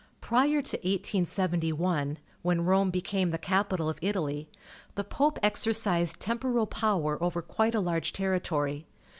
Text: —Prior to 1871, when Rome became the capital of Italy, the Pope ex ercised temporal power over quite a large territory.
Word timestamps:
—Prior 0.19 0.63
to 0.63 0.77
1871, 0.77 2.17
when 2.41 2.65
Rome 2.65 2.89
became 2.89 3.29
the 3.29 3.37
capital 3.37 3.87
of 3.87 3.99
Italy, 4.01 4.49
the 4.95 5.03
Pope 5.03 5.37
ex 5.43 5.63
ercised 5.67 6.17
temporal 6.19 6.65
power 6.65 7.21
over 7.21 7.43
quite 7.43 7.75
a 7.75 7.79
large 7.79 8.11
territory. 8.11 8.87